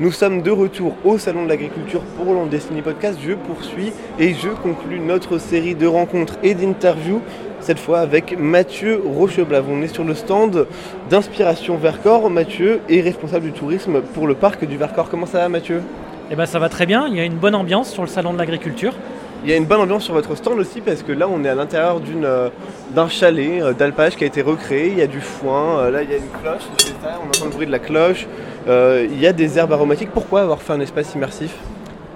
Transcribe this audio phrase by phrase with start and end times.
[0.00, 3.18] Nous sommes de retour au Salon de l'Agriculture pour l'On Destiny Podcast.
[3.22, 7.20] Je poursuis et je conclus notre série de rencontres et d'interviews,
[7.60, 9.66] cette fois avec Mathieu Rocheblave.
[9.70, 10.66] On est sur le stand
[11.10, 12.30] d'Inspiration Vercors.
[12.30, 15.10] Mathieu est responsable du tourisme pour le parc du Vercors.
[15.10, 15.82] Comment ça va Mathieu?
[16.30, 18.32] Eh ben ça va très bien, il y a une bonne ambiance sur le Salon
[18.32, 18.94] de l'Agriculture.
[19.42, 21.48] Il y a une bonne ambiance sur votre stand aussi parce que là on est
[21.48, 22.50] à l'intérieur d'une, euh,
[22.94, 26.02] d'un chalet euh, d'alpage qui a été recréé, il y a du foin, euh, là
[26.02, 26.62] il y a une cloche,
[27.02, 28.26] on entend le bruit de la cloche,
[28.68, 30.10] euh, il y a des herbes aromatiques.
[30.12, 31.54] Pourquoi avoir fait un espace immersif?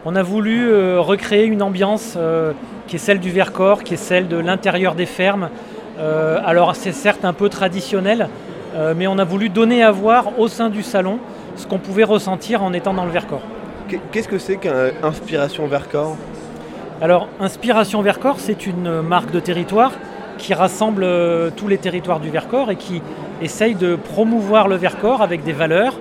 [0.05, 2.53] On a voulu euh, recréer une ambiance euh,
[2.87, 5.49] qui est celle du Vercors, qui est celle de l'intérieur des fermes.
[6.45, 8.29] Alors c'est certes un peu traditionnel,
[8.97, 11.19] mais on a voulu donner à voir au sein du salon
[11.57, 13.41] ce qu'on pouvait ressentir en étant dans le Vercors.
[13.89, 16.17] Qu'est- Qu'est-ce que c'est qu'Inspiration Vercors?
[17.03, 19.91] Alors Inspiration Vercors, c'est une marque de territoire
[20.39, 23.03] qui rassemble euh, tous les territoires du Vercors et qui
[23.43, 25.99] essaye de promouvoir le Vercors avec des valeurs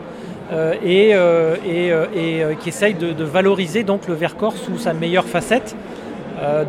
[0.52, 5.76] euh, et, euh, qui essaye de, valoriser donc le Vercors sous sa meilleure facette,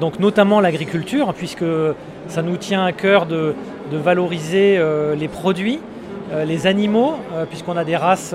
[0.01, 1.65] donc notamment l'agriculture, puisque
[2.29, 3.55] ça nous tient à cœur de,
[3.93, 4.81] valoriser
[5.19, 5.81] les produits,
[6.47, 7.15] les animaux,
[7.51, 8.35] puisqu'on a des races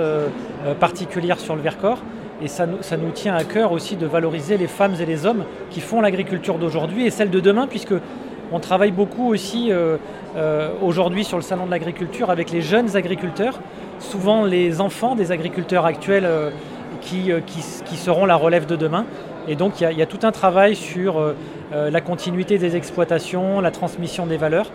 [0.79, 1.99] particulières sur le Vercors.
[2.41, 5.81] Et ça nous, tient à cœur aussi de valoriser les femmes et les hommes qui
[5.81, 7.93] font l'agriculture d'aujourd'hui et celle de demain, puisque
[8.51, 9.97] on travaille beaucoup aussi euh,
[10.37, 13.59] euh, aujourd'hui sur le salon de l'agriculture avec les jeunes agriculteurs,
[13.99, 16.49] souvent les enfants des agriculteurs actuels euh,
[17.01, 19.05] qui, seront la relève de demain.
[19.47, 21.33] Et donc il y a, tout un travail sur
[21.71, 24.71] la continuité des exploitations, la transmission des valeurs.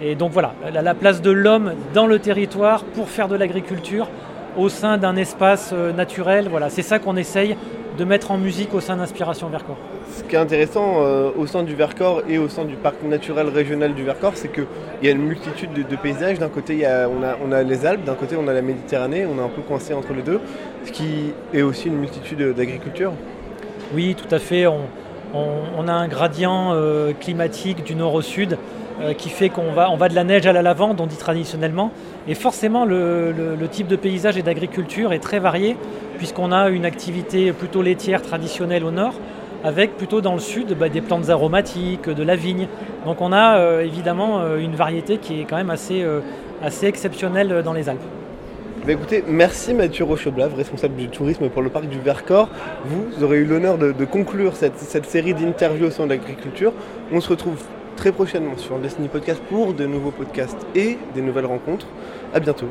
[0.00, 4.08] Et donc voilà, la place de l'homme dans le territoire pour faire de l'agriculture
[4.56, 6.48] au sein d'un espace euh, naturel.
[6.48, 7.56] Voilà, c'est ça qu'on essaye
[7.98, 9.76] de mettre en musique au sein d'Inspiration Vercors.
[10.16, 13.48] Ce qui est intéressant euh, au sein du Vercors et au sein du parc naturel
[13.48, 14.66] régional du Vercors, c'est qu'il
[15.02, 16.38] y a une multitude de, de paysages.
[16.40, 18.62] D'un côté, y a- on, a, on a les Alpes, d'un côté, on a la
[18.62, 20.40] Méditerranée, on est un peu coincé entre les deux,
[20.84, 23.12] ce qui est aussi une multitude d'agriculture.
[23.94, 24.66] Oui, tout à fait.
[24.66, 24.80] On,
[25.34, 28.56] on- a un gradient euh, climatique du nord au sud
[29.02, 31.90] euh, qui fait qu'on va, de la neige à la lavande, on dit traditionnellement.
[32.26, 33.34] Et forcément, le,
[33.70, 35.76] type de paysage et d'agriculture est très varié,
[36.16, 39.14] puisqu'on a une activité plutôt laitière traditionnelle au nord,
[39.62, 42.68] avec plutôt dans le sud bah, des plantes aromatiques, de la vigne.
[43.04, 46.06] Donc on a euh, évidemment une variété qui est quand même assez
[46.86, 48.23] exceptionnelle dans les Alpes.
[48.86, 48.92] Bah,
[49.26, 52.50] merci Mathieu Rocheblave, responsable du tourisme pour le parc du Vercors.
[52.84, 56.74] Vous aurez eu l'honneur de, conclure cette, série d'interviews au sein de l'agriculture.
[57.10, 57.62] On se retrouve
[57.96, 61.86] très prochainement sur Destiny Podcast pour de nouveaux podcasts et des nouvelles rencontres.
[62.34, 62.68] À bientôt.